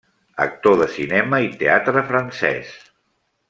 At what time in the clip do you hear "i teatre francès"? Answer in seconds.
1.49-2.77